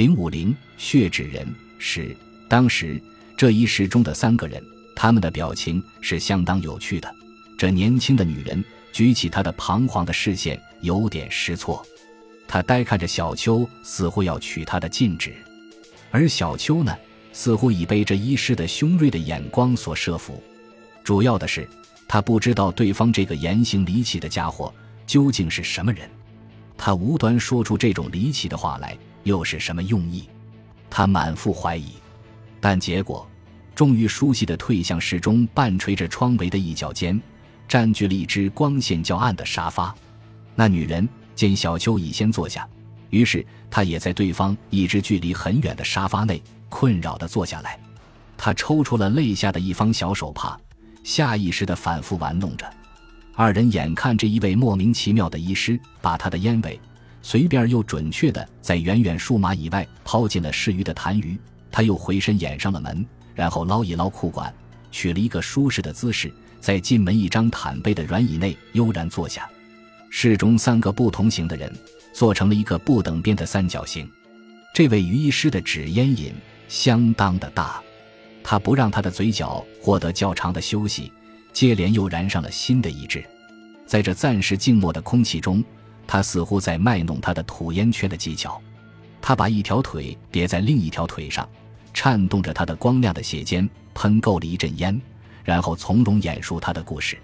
[0.00, 1.46] 零五零血指人
[1.76, 2.16] 是
[2.48, 2.98] 当时
[3.36, 4.64] 这一世中的三个人，
[4.96, 7.14] 他们的表情是相当有趣的。
[7.58, 11.84] 这年轻的女人举起她的彷徨的视线，有点失措。
[12.48, 15.34] 她呆看着小秋，似乎要取她的禁止，
[16.10, 16.96] 而小秋呢，
[17.34, 20.42] 似乎已被这医师的凶锐的眼光所慑服。
[21.04, 21.68] 主要的是，
[22.08, 24.72] 他不知道对方这个言行离奇的家伙
[25.06, 26.08] 究竟是什么人。
[26.78, 30.28] 他无端说出这种离奇的话来，又是什么用意？
[30.88, 31.92] 他满腹怀疑，
[32.60, 33.28] 但结果，
[33.74, 37.20] 终于熟悉的退向室中半垂着窗围的一角间，
[37.68, 39.94] 占据了一只光线较暗的沙发。
[40.54, 42.68] 那女人见小秋已先坐下，
[43.10, 47.78] 于是她也在对方一只距离很远的沙发内困扰地坐下来。
[48.36, 50.58] 她抽出了肋下的一方小手帕，
[51.04, 52.68] 下意识地反复玩弄着。
[53.36, 56.78] 二人眼看这一位莫名其妙的医师把他的烟尾
[57.22, 61.38] 随便又准确的在远远数码以外抛进了适于的痰盂，
[61.70, 64.52] 他又回身掩上了门，然后捞一捞裤管，
[64.90, 69.48] 取了一个舒适的姿势，在进门一张毯被的软椅内悠然坐下。
[70.10, 71.72] 室中三个不同型的人
[72.12, 74.10] 做成了一个不等边的三角形。
[74.74, 76.32] 这位于医师的纸烟瘾
[76.68, 77.80] 相当的大，
[78.42, 81.12] 他不让他的嘴角获得较长的休息。
[81.52, 83.24] 接连又燃上了新的一支，
[83.84, 85.62] 在这暂时静默的空气中，
[86.06, 88.60] 他似乎在卖弄他的吐烟圈的技巧。
[89.20, 91.48] 他把一条腿叠在另一条腿上，
[91.92, 95.00] 颤动着他的光亮的血尖，喷够了一阵烟，
[95.44, 97.18] 然后从容演述他的故事。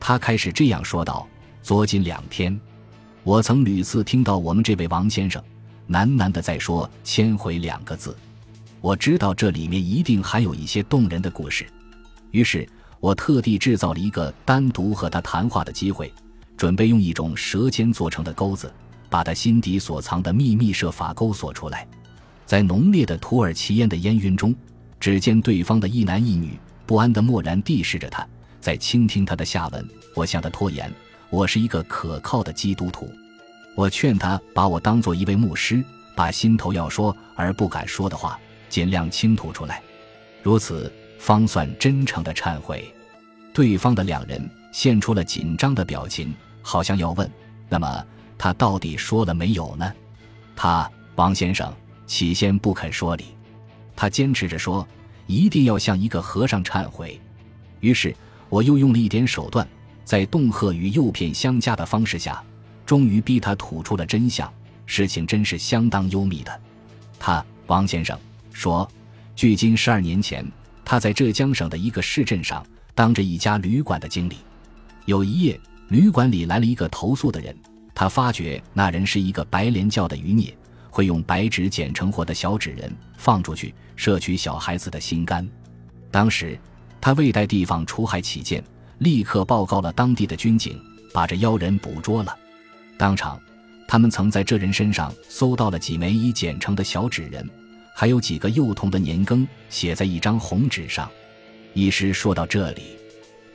[0.00, 1.26] 他开始这样说道
[1.62, 2.58] ：“昨今两天，
[3.22, 5.42] 我曾屡次听到我们这位王先生
[5.88, 8.16] 喃喃地在说‘千回’两个字。
[8.80, 11.66] 我知道这里面一定还有一些动人的故事，
[12.30, 12.68] 于是。”
[13.00, 16.12] 我特地制造了一个单独和他谈话的机会，
[16.58, 18.70] 准备用一种舌尖做成的钩子，
[19.08, 21.88] 把他心底所藏的秘密设法勾索出来。
[22.44, 24.54] 在浓烈的土耳其烟的烟云中，
[24.98, 28.26] 只见对方的一男一女不安地默然地视着他，
[28.60, 29.88] 在倾听他的下文。
[30.14, 30.92] 我向他拖延
[31.30, 33.08] ：“我是一个可靠的基督徒。”
[33.76, 35.82] 我劝他把我当做一位牧师，
[36.16, 39.80] 把心头要说而不敢说的话尽量倾吐出来，
[40.42, 40.92] 如此。
[41.20, 42.94] 方算真诚的忏悔，
[43.52, 46.32] 对方的两人现出了紧张的表情，
[46.62, 47.30] 好像要问：
[47.68, 49.92] 那么他到底说了没有呢？
[50.54, 51.72] 他王先生
[52.06, 53.26] 起先不肯说理，
[53.96, 54.86] 他坚持着说
[55.26, 57.20] 一定要向一个和尚忏悔。
[57.80, 58.14] 于是
[58.48, 59.66] 我又用了一点手段，
[60.04, 62.42] 在恫吓与诱骗相加的方式下，
[62.84, 64.52] 终于逼他吐出了真相。
[64.86, 66.60] 事情真是相当幽密的。
[67.18, 68.18] 他王先生
[68.52, 68.90] 说，
[69.36, 70.44] 距今十二年前。
[70.84, 72.64] 他在浙江省的一个市镇上
[72.94, 74.38] 当着一家旅馆的经理。
[75.04, 77.56] 有一夜，旅馆里来了一个投诉的人，
[77.94, 80.54] 他发觉那人是一个白莲教的余孽，
[80.90, 85.48] 会用白纸剪成活的小纸人放出去摄取小孩子的心肝。
[86.10, 86.58] 当时
[87.00, 88.62] 他未待地方除害起见，
[88.98, 90.78] 立刻报告了当地的军警，
[91.12, 92.36] 把这妖人捕捉了。
[92.98, 93.40] 当场，
[93.86, 97.48] 他们曾在这人身上搜到了几枚已剪成的小纸人。
[97.94, 101.10] 还有几个幼童的年羹写在一张红纸上。
[101.72, 102.97] 医师说到这里，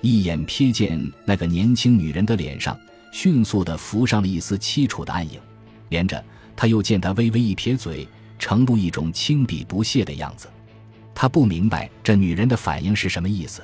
[0.00, 2.78] 一眼瞥见那个年轻女人的脸上
[3.12, 5.40] 迅速地浮上了一丝凄楚的暗影，
[5.88, 6.22] 连着
[6.54, 8.06] 他又见她微微一撇嘴，
[8.38, 10.48] 呈露一种轻鄙不屑的样子。
[11.14, 13.62] 他不明白这女人的反应是什么意思，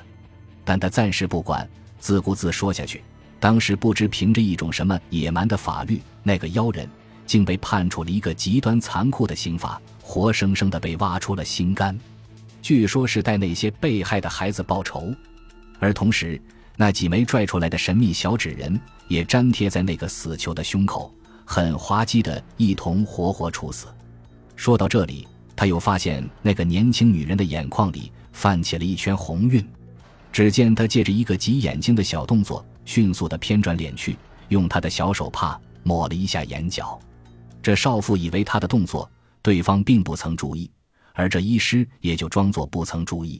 [0.65, 1.67] 但他暂时不管，
[1.99, 3.01] 自顾自说下去。
[3.39, 6.89] 当时不知凭着一种什么野蛮的法律，那个妖人
[7.25, 9.81] 竟被判处了一个极端残酷的刑罚。
[10.01, 11.97] 活生生的被挖出了心肝，
[12.61, 15.13] 据说是代那些被害的孩子报仇，
[15.79, 16.41] 而同时
[16.75, 21.13] 那几枚拽出来的神秘小纸人也粘贴在那个死囚的胸口，
[21.45, 23.87] 很滑稽的一同活活处死。
[24.55, 29.65] 说到这里，他又发现那个年轻女人的眼眶里泛起了一圈红晕，
[30.31, 34.17] 只见他借着一个挤眼睛的小动作，迅速的偏转脸去，
[34.49, 36.99] 用他的小手帕抹了一下眼角。
[37.61, 39.09] 这少妇以为他的动作。
[39.41, 40.71] 对方并不曾注意，
[41.13, 43.39] 而这医师也就装作不曾注意。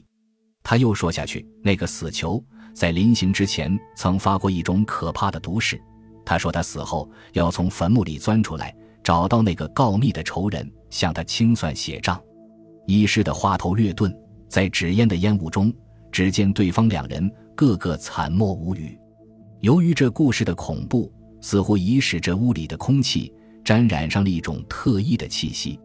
[0.68, 5.80] 他又说下去：“那个死囚在临行之前曾发过一种可怕的毒誓，
[6.24, 12.20] 他说他死后要从坟墓里钻出来，找到那个告密的仇人，向他清算血账。”
[12.84, 14.12] 医师的话头略顿，
[14.48, 15.72] 在纸烟的烟雾中，
[16.10, 18.98] 只见对方两人个个惨默无语。
[19.60, 23.32] 由于这故事的恐怖，似乎已使这屋里的空气
[23.64, 25.78] 沾染上了一种特异的气息。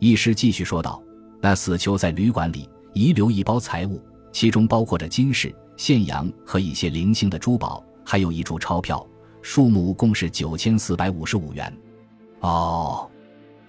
[0.00, 1.02] 医师继续说道
[1.40, 3.98] ：“那死囚在旅馆里遗留一包财物，
[4.38, 9.04] 其中包括着金饰、现洋和一些零星的珠宝，还有一注钞票，
[9.42, 11.76] 数目共是九千四百五十五元。”
[12.38, 13.10] 哦，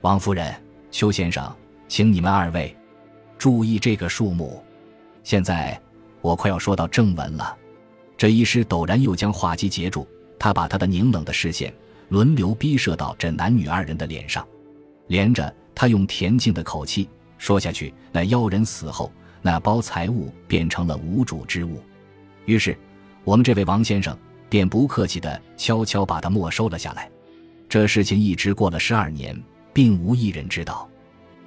[0.01, 0.53] 王夫人，
[0.91, 1.51] 邱先生，
[1.87, 2.77] 请你们二位
[3.35, 4.63] 注意这个数目。
[5.23, 5.81] 现在
[6.21, 7.57] 我快要说到正文了。
[8.15, 10.05] 这医师陡然又将话机截住，
[10.37, 11.73] 他把他的凝冷的视线
[12.09, 14.47] 轮流逼射到这男女二人的脸上，
[15.07, 21.81] 连着他用恬静的口气说下去：“那妖人死后，那包财物变成了无主之物。”
[22.45, 22.77] 于是，
[23.23, 24.17] 我们这位王先生
[24.49, 27.09] 便不客气地悄悄把它没收了下来。
[27.67, 29.39] 这事情一直过了十二年。
[29.71, 30.89] 并无一人知道，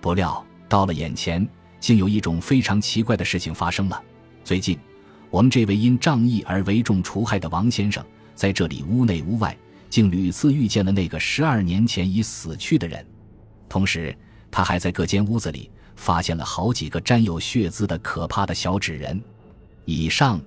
[0.01, 1.47] 不料到了眼前，
[1.81, 4.03] 竟有一种非常奇怪的事情发生了。
[4.45, 4.79] 最近，
[5.29, 8.03] 我们这位因仗义而为众除害的王先生，
[8.35, 9.55] 在这里屋内屋外，
[9.91, 13.05] 竟屡次遇见了那个十二年前已死去的人。
[13.69, 14.17] 同时，
[14.51, 15.71] 他还在各间屋子里
[16.03, 19.23] 发现了好几个沾有血渍的可怕的小纸人。
[19.85, 20.41] 以上，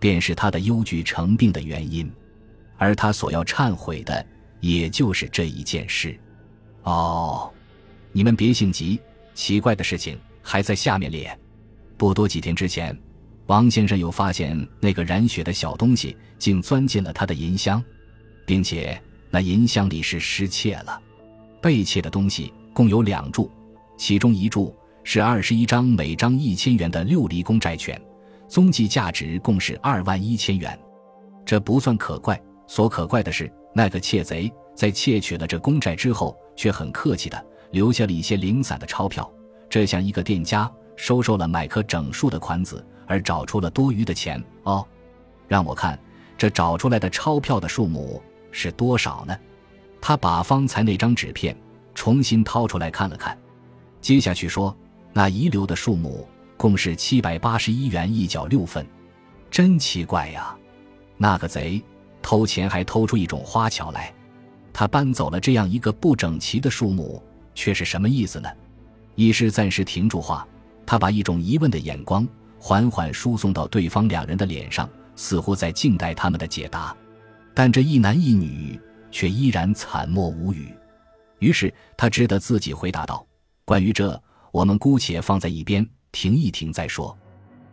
[0.00, 2.10] 便是他的忧惧成病的原因，
[2.78, 4.24] 而他所要忏悔的，
[4.60, 6.18] 也就是这一件事。
[6.84, 7.52] 哦，
[8.10, 8.98] 你们别性急，
[9.34, 11.38] 奇怪的事情还在下面列。
[11.98, 12.98] 不多几天之前，
[13.48, 17.84] 王先生又发现那个染血的小东西竟钻进了他的银箱，
[18.46, 18.98] 并且
[19.30, 20.98] 那银箱里是失窃了。
[21.60, 23.50] 被窃的东西共有两注，
[23.98, 28.00] 其中一注是二十一张每张一千元的六厘公债券，
[28.48, 30.78] 踪迹价值共是二万一千元。
[31.44, 34.52] 这不算可怪，所可怪的是那个窃贼。
[34.74, 39.30] 在窃取了这公债之后，却很客气的留下了一些零散的钞票，
[39.68, 44.86] 这像一个店家收受了买颗整数的款子而找出了多余的钱哦。
[45.46, 45.98] 让我看
[46.38, 49.36] 这找出来的钞票的数目是多少呢？
[50.00, 51.54] 他把方才那张纸片
[51.94, 53.36] 重新掏出来看了看，
[54.00, 54.74] 接下去说
[55.12, 56.26] ：“那遗留的数目
[56.56, 58.86] 共是七百八十一元一角六分，
[59.50, 60.56] 真奇怪呀！
[61.16, 61.82] 那个贼
[62.20, 64.12] 偷钱还偷出一种花巧来。”
[64.72, 67.22] 他搬走了这样一个不整齐的数目，
[67.54, 68.48] 却是什么意思呢？
[69.16, 70.48] 医师暂时停住话，
[70.86, 72.26] 他把一种疑问的眼光
[72.58, 76.96] 缓缓输送到对方两人的脸上，似乎在静待他们的解答。
[77.52, 78.80] 但这一男一女
[79.10, 80.74] 却依然惨默无语。
[81.38, 83.26] 于是他只得自己回答道
[83.66, 84.18] ：“关于这，
[84.52, 87.16] 我们姑且放在一边，停一停再说。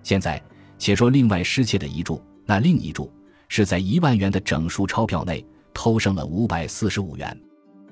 [0.01, 0.41] 现在
[0.79, 3.11] 且说另外失窃的一注，那另一注
[3.47, 7.39] 是在一万元的整数钞票内。”偷剩了五百四十五元，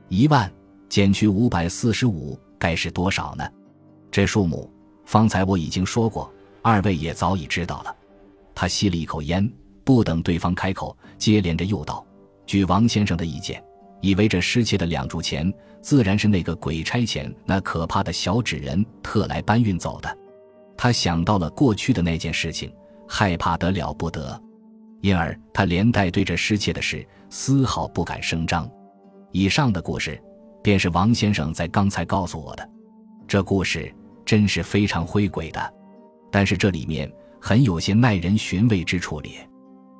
[0.09, 0.51] 一万
[0.89, 3.49] 减去五百四十五，该是多少呢？
[4.11, 4.69] 这数目
[5.05, 6.29] 方才我已经说过，
[6.61, 7.95] 二位也早已知道了。
[8.53, 9.49] 他吸了一口烟，
[9.85, 12.05] 不等对方开口，接连着又道
[12.45, 13.63] ：“据王先生的意见，
[14.01, 15.51] 以为这失窃的两注钱，
[15.81, 20.17] 自然是那个鬼差遣那可怕的小纸人特来搬运走的。
[20.77, 22.71] 他想到了过去的那件事情，
[23.07, 24.39] 害怕得了不得。”
[25.01, 28.69] 因而，他连带对这失窃的事丝毫不敢声张。
[29.31, 30.19] 以上的故事，
[30.63, 32.69] 便是王先生在刚才告诉我的。
[33.27, 33.94] 这故事
[34.25, 35.73] 真是非常灰鬼的，
[36.31, 39.19] 但是这里面很有些耐人寻味之处。
[39.21, 39.47] 咧，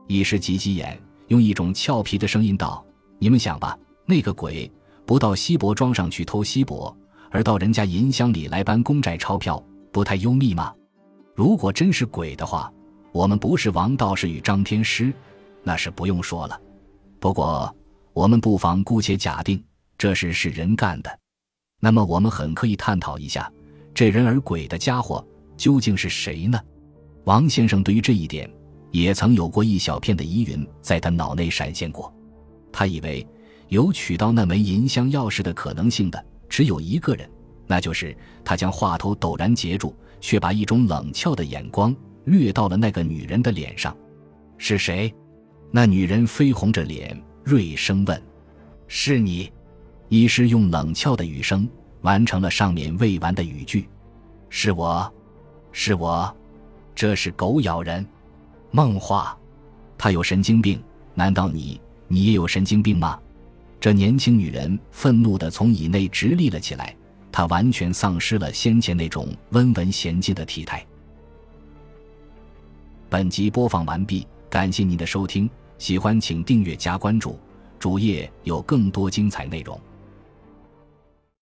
[0.08, 2.84] 一时挤挤眼，用一种俏皮的声音道
[3.20, 3.78] ：“你们想吧，
[4.08, 4.72] 那个鬼
[5.06, 6.96] 不到西伯庄上去偷西伯，
[7.30, 10.74] 而到人家银箱里来搬公债钞票，不太幽密吗？
[11.36, 12.72] 如果真是鬼的话。”
[13.14, 15.12] 我们不是王道士与张天师，
[15.64, 16.60] 那是不用说了。
[17.20, 17.74] 不过，
[18.14, 19.64] 我们不妨姑且假定
[19.98, 21.20] 这事是人干的。
[21.80, 23.52] 那么，我们很可以探讨一下，
[23.92, 25.26] 这人而鬼的家伙
[25.56, 26.60] 究竟是谁呢？
[27.24, 28.48] 王先生对于这一点
[28.92, 32.14] 也曾有过一小片的疑云在他脑内闪现过。
[32.72, 33.26] 他以为
[33.70, 37.30] 有取到那枚银箱钥匙的可能性的只有一个人，
[37.66, 41.96] 那就是他将话头陡然截住，却把一种冷峭的眼光。
[42.26, 43.96] 掠到了那个女人的脸上，
[44.58, 45.14] 是谁？
[45.72, 48.22] 那女人绯红着脸，锐声问
[48.86, 49.50] ：“是你？”
[50.10, 51.66] 医师用冷峭的语声
[52.02, 53.88] 完成了上面未完的语句
[54.50, 55.10] ：“是我，
[55.72, 56.36] 是我，
[56.94, 58.06] 这是狗咬人。”
[58.72, 59.38] 梦话，
[59.98, 60.84] 他有神经病？
[61.14, 63.18] 难道你，你也有神经病吗？
[63.80, 66.96] 这年轻女人愤怒地从椅内直立了起来，
[67.32, 70.86] 她完全丧失了先前那种温文娴静的体态。
[73.10, 77.40] 本集播放完毕，感谢您的收听，喜欢请订阅加关注，
[77.80, 79.80] 主页有更多精彩内容。